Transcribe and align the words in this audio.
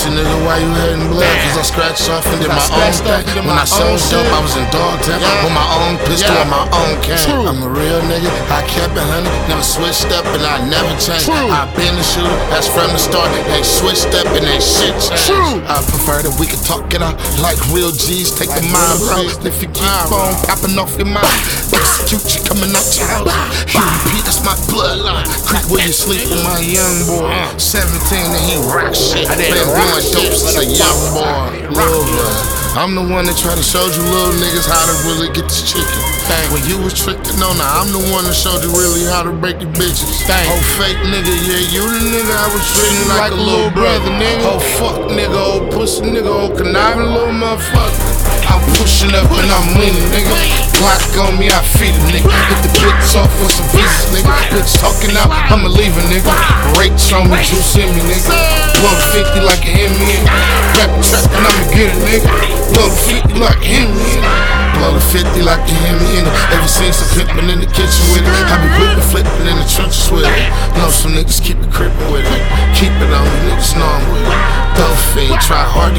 you 0.00 0.10
nigga. 0.16 0.36
Why 0.48 0.56
you 0.64 0.70
hating 0.80 1.08
blood? 1.12 1.28
Cause 1.44 1.58
I 1.60 1.64
scratched 1.68 2.08
off 2.08 2.24
and 2.32 2.40
did 2.40 2.48
my 2.48 2.64
own 2.72 2.92
thing. 3.04 3.44
When 3.44 3.58
I 3.58 3.64
sold 3.68 4.00
dope, 4.08 4.24
shit. 4.24 4.32
I 4.32 4.40
was 4.40 4.54
in 4.56 4.66
dog 4.72 4.96
town 5.04 5.20
Yeah. 5.20 5.44
with 5.44 5.52
my 5.54 5.68
own 5.84 5.92
pistol 6.08 6.32
Yeah. 6.34 6.42
and 6.42 6.50
my 6.50 6.64
own 6.80 6.94
cane. 7.04 7.20
True. 7.20 7.44
I'm 7.46 7.60
a 7.62 7.68
real 7.68 8.00
nigga. 8.08 8.30
I 8.48 8.60
kept 8.66 8.96
it 8.96 9.04
honey, 9.12 9.30
never 9.48 9.62
switched 9.64 10.08
up 10.16 10.24
and 10.32 10.42
I 10.44 10.64
never 10.66 10.92
changed. 10.96 11.26
True. 11.28 11.48
I 11.52 11.68
been 11.76 11.94
a 11.96 12.04
shooter, 12.04 12.32
that's 12.48 12.68
from 12.68 12.88
the 12.92 12.98
start. 12.98 13.28
Ain't 13.52 13.66
switched 13.66 14.12
up 14.16 14.26
and 14.32 14.44
ain't 14.48 14.62
shit 14.64 14.94
changed. 14.96 15.28
True. 15.28 15.60
I 15.68 15.78
prefer 15.84 16.22
that 16.24 16.34
we 16.40 16.46
can 16.46 16.60
talk 16.64 16.88
it 16.94 17.02
out 17.02 17.16
like 17.44 17.58
real 17.72 17.92
G's. 17.92 18.32
Take 18.32 18.48
the 18.54 18.64
Like 18.64 18.72
mind 18.72 19.00
real 19.00 19.10
right. 19.12 19.28
G's. 19.28 19.46
If 19.46 19.56
you 19.62 19.68
keep 19.74 20.12
on 20.12 20.32
popping 20.48 20.78
off 20.78 20.96
your 20.96 21.10
mind, 21.10 21.28
execute 21.72 22.24
you 22.34 22.40
coming 22.48 22.72
out 22.72 22.86
your 22.96 23.06
house. 23.08 23.28
Bloodline. 24.72 25.28
Creep 25.44 25.68
where 25.70 25.86
you 25.86 25.92
sleep 25.92 26.24
with 26.32 26.42
my 26.42 26.58
young 26.60 27.04
boy. 27.06 27.28
Uh, 27.28 27.58
17 27.58 28.18
and 28.18 28.44
he 28.48 28.56
rock 28.72 28.94
shit. 28.96 29.28
Been 29.28 29.52
doing 29.52 30.04
dope 30.16 30.32
since 30.32 30.56
a 30.56 30.64
young 30.64 31.00
boy. 31.12 31.76
Rock 31.76 31.76
Lil' 31.76 32.06
shit. 32.08 32.16
bro. 32.16 32.61
I'm 32.72 32.96
the 32.96 33.04
one 33.04 33.28
that 33.28 33.36
try 33.36 33.52
to 33.52 33.60
show 33.60 33.84
you 33.84 34.00
little 34.00 34.32
niggas 34.40 34.64
how 34.64 34.80
to 34.88 34.96
really 35.04 35.28
get 35.36 35.44
this 35.44 35.60
chicken. 35.60 35.92
Thank 36.24 36.56
When 36.56 36.64
you 36.64 36.80
was 36.80 36.96
tricking 36.96 37.36
on 37.44 37.60
her, 37.60 37.68
I'm 37.68 37.92
the 37.92 38.00
one 38.08 38.24
that 38.24 38.32
showed 38.32 38.64
you 38.64 38.72
really 38.72 39.04
how 39.04 39.20
to 39.20 39.28
break 39.28 39.60
the 39.60 39.68
bitches. 39.68 40.24
Thank 40.24 40.48
oh, 40.48 40.56
fake 40.80 40.96
nigga, 41.04 41.36
yeah, 41.44 41.60
you 41.68 41.84
the 41.84 42.00
nigga 42.00 42.32
I 42.32 42.48
was 42.48 42.64
treating 42.72 43.04
like, 43.12 43.28
Like 43.28 43.36
a 43.36 43.44
little 43.44 43.68
brother, 43.76 44.08
nigga. 44.16 44.56
Oh, 44.56 44.60
fuck 44.80 45.04
nigga, 45.12 45.36
oh, 45.36 45.68
pussy 45.68 46.00
nigga, 46.08 46.32
oh, 46.32 46.48
conniving 46.56 47.12
little 47.12 47.36
motherfucker. 47.36 48.32
I'm 48.48 48.64
pushing 48.80 49.12
up 49.20 49.28
and 49.28 49.52
I'm 49.52 49.76
leaning, 49.76 50.08
nigga. 50.08 50.32
Glock 50.80 51.12
on 51.28 51.36
me, 51.36 51.52
I 51.52 51.60
feed 51.76 51.92
a 51.92 52.00
nigga. 52.08 52.24
Hit 52.24 52.60
the 52.64 52.72
bitch 52.72 53.20
off 53.20 53.28
with 53.36 53.52
some 53.52 53.68
visas, 53.76 54.16
nigga. 54.16 54.32
Bitch 54.48 54.80
talking 54.80 55.12
out, 55.20 55.28
I'ma 55.28 55.68
leave 55.68 55.92
a 55.92 56.04
nigga. 56.08 56.32
On 57.12 57.28
juice 57.44 57.76
in 57.76 57.92
me, 57.92 58.00
nigga. 58.08 58.32
Blow 58.80 58.88
the 58.96 59.04
50 59.12 59.44
like 59.44 59.60
a 59.60 59.68
Hemi. 59.68 60.16
Rap 60.80 60.96
trap 61.04 61.28
and 61.28 61.44
I'ma 61.44 61.64
get 61.68 61.92
it, 61.92 62.00
nigga. 62.08 62.24
Blow 62.72 62.88
the 62.88 62.96
50 63.28 63.36
like 63.36 63.60
a 63.60 63.68
Hemi. 63.68 64.16
Blow 64.80 64.96
the 64.96 65.00
50 65.12 65.42
like 65.44 65.60
a 65.60 65.76
Hemi. 65.84 66.24
Ever 66.56 66.68
since 66.72 67.04
I 67.04 67.06
pimpin' 67.12 67.52
in 67.52 67.60
the 67.60 67.68
kitchen 67.68 68.04
with 68.16 68.24
it, 68.24 68.48
I 68.48 68.56
be 68.64 68.68
whipping, 68.80 69.04
flipping 69.12 69.41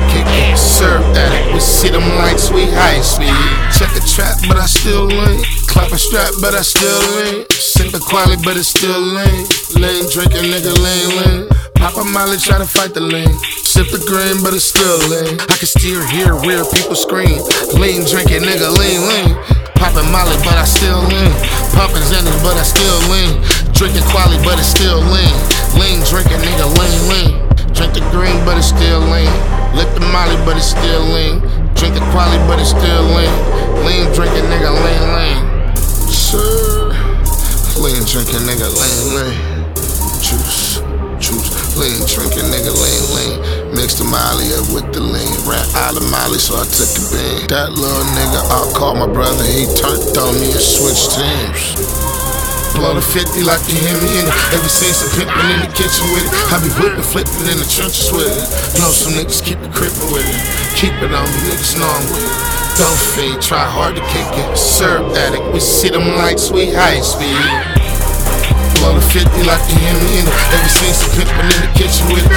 try 0.10 0.20
hard 0.20 0.28
to 0.28 0.28
kick 0.28 0.28
it. 0.28 0.58
Serve 0.58 1.04
addict, 1.16 1.54
we 1.54 1.60
see 1.60 1.90
them 1.90 2.08
lights, 2.16 2.52
we 2.52 2.66
high 2.66 3.02
speed. 3.02 3.34
Check 3.74 3.96
a 3.96 4.02
trap, 4.06 4.38
but 4.48 4.58
I 4.58 4.66
still 4.66 5.06
lean. 5.06 5.44
Clap 5.68 5.92
a 5.92 5.98
strap, 5.98 6.34
but 6.42 6.54
I 6.54 6.62
still 6.62 7.02
lean. 7.16 7.46
Sip 7.50 7.92
the 7.92 8.00
quality, 8.00 8.42
but 8.44 8.58
it's 8.58 8.68
still 8.68 9.00
lean. 9.00 9.48
Lean 9.76 10.04
drinking, 10.12 10.50
nigga, 10.52 10.74
lean, 10.74 11.10
lean. 11.20 11.50
Pop 11.76 11.98
a 11.98 12.04
molly, 12.04 12.38
try 12.38 12.58
to 12.58 12.66
fight 12.66 12.94
the 12.94 13.02
lean. 13.02 13.34
Sip 13.66 13.88
the 13.90 14.00
green, 14.06 14.44
but 14.44 14.54
it's 14.54 14.66
still 14.66 15.00
lean. 15.10 15.40
I 15.50 15.56
can 15.58 15.68
still 15.68 16.02
hear 16.14 16.36
real 16.46 16.66
people 16.70 16.96
scream. 16.96 17.42
Lean 17.76 18.06
drinking, 18.06 18.46
nigga, 18.46 18.70
lean, 18.78 19.02
lean. 19.10 19.64
Poppin' 19.84 20.08
molly, 20.16 20.38
but 20.48 20.56
I 20.56 20.64
still 20.64 21.04
lean. 21.12 21.34
Poppin' 21.76 22.00
Xanax, 22.08 22.40
but 22.40 22.56
I 22.56 22.64
still 22.64 23.00
lean. 23.12 23.36
Drinking 23.76 24.08
quality, 24.16 24.40
but 24.40 24.56
it's 24.56 24.72
still 24.72 25.04
lean. 25.12 25.36
Lean 25.76 26.00
drinking, 26.08 26.40
but 30.54 30.62
it's 30.62 30.70
still 30.70 31.02
lean. 31.10 31.42
Drink 31.74 31.98
the 31.98 32.06
quality, 32.14 32.38
but 32.46 32.62
it's 32.62 32.70
still 32.70 33.04
lean. 33.10 33.34
Lean 33.82 34.06
drinking, 34.14 34.46
nigga, 34.54 34.70
lean, 34.70 35.04
lean. 35.18 35.40
Sir. 36.06 36.94
Lean 37.82 38.06
drinking, 38.06 38.46
nigga, 38.46 38.70
lean, 38.70 39.02
lean. 39.18 39.34
Juice, 40.22 40.78
juice. 41.18 41.50
Lean 41.74 41.98
drinking, 42.06 42.54
nigga, 42.54 42.70
lean, 42.70 43.04
lean. 43.18 43.74
Mixed 43.74 43.98
the 43.98 44.06
molly 44.06 44.54
up 44.54 44.70
with 44.70 44.94
the 44.94 45.02
lean. 45.02 45.34
Ran 45.50 45.66
out 45.74 45.98
of 45.98 46.06
molly, 46.12 46.38
so 46.38 46.54
I 46.54 46.70
took 46.70 47.02
a 47.02 47.06
bean. 47.10 47.48
That 47.50 47.74
little 47.74 48.06
nigga, 48.14 48.46
I 48.46 48.78
called 48.78 49.00
my 49.00 49.10
brother. 49.10 49.44
He 49.44 49.66
turned 49.74 50.16
on 50.22 50.38
me 50.38 50.54
and 50.54 50.62
switched 50.62 51.18
teams. 51.18 52.23
Blow 52.84 53.00
the 53.00 53.00
50 53.00 53.48
like 53.48 53.64
you 53.72 53.80
hear 53.80 53.96
in 53.96 54.28
it. 54.28 54.36
Ever 54.52 54.68
since 54.68 55.00
I'm 55.00 55.08
pimpin' 55.16 55.56
in 55.56 55.64
the 55.64 55.72
kitchen 55.72 56.04
with 56.12 56.28
it. 56.28 56.36
I 56.52 56.60
be 56.60 56.68
whipping, 56.84 57.00
flipping 57.00 57.48
in 57.48 57.56
the 57.56 57.64
trenches 57.64 58.12
with 58.12 58.28
it. 58.28 58.44
Know 58.76 58.92
some 58.92 59.16
niggas 59.16 59.40
keep 59.40 59.56
it 59.64 59.72
crippin' 59.72 60.12
with 60.12 60.28
it. 60.28 60.36
Keep 60.76 60.92
it 61.00 61.16
on 61.16 61.24
me, 61.24 61.40
niggas 61.48 61.80
know 61.80 61.88
I'm 61.88 62.04
with 62.12 62.28
it. 62.28 62.36
Don't 62.76 63.00
fade, 63.16 63.40
try 63.40 63.64
hard 63.64 63.96
to 63.96 64.04
kick 64.12 64.28
it. 64.36 64.60
Serve 64.60 65.16
addict, 65.16 65.48
we 65.56 65.64
see 65.64 65.96
them 65.96 66.12
lights, 66.20 66.52
we 66.52 66.76
high 66.76 67.00
speed. 67.00 67.40
Blow 68.84 69.00
the 69.00 69.06
50 69.16 69.32
like 69.48 69.64
you 69.72 69.80
hear 69.80 69.96
in 70.20 70.28
it. 70.28 70.36
Ever 70.52 70.68
since 70.68 71.08
I'm 71.08 71.24
pimpin' 71.24 71.56
in 71.56 71.60
the 71.64 71.72
kitchen 71.80 72.04
with 72.12 72.28
it. 72.28 72.36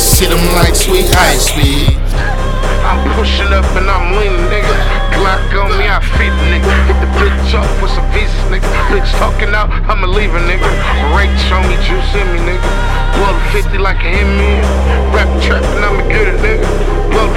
We 0.00 0.06
see 0.06 0.26
them 0.32 0.40
lights, 0.56 0.88
we 0.88 1.04
high 1.12 1.36
speed. 1.36 1.92
I'm 2.88 3.04
pushing 3.20 3.52
up 3.52 3.68
and 3.76 3.84
I'm 3.84 4.16
leaning, 4.16 4.48
nigga. 4.48 4.72
Glock 5.12 5.52
on 5.60 5.76
me, 5.76 5.84
I 5.92 6.00
feed 6.16 6.32
nigga. 6.48 6.72
Hit 6.88 6.96
the 7.04 7.10
bitch 7.20 7.52
up 7.52 7.68
with 7.84 7.92
some 7.92 8.08
visas, 8.08 8.32
nigga. 8.48 8.64
Bitch 8.88 9.12
talking 9.20 9.52
out, 9.52 9.68
I'ma 9.68 10.08
leave 10.08 10.32
a 10.32 10.40
nigga. 10.48 10.68
Rates 11.12 11.36
show 11.52 11.60
me, 11.68 11.76
juice 11.84 12.12
in 12.16 12.24
me, 12.32 12.40
nigga. 12.48 12.70
Blow 13.20 13.28
the 13.28 13.44
50 13.52 13.76
like 13.76 14.00
a 14.00 14.08
Hemi. 14.08 14.64
Rap 15.12 15.28
trap 15.44 15.60
and 15.76 15.84
I'ma 15.84 16.08
get 16.08 16.32
it, 16.32 16.40
nigga. 16.40 16.64
Blow 17.12 17.28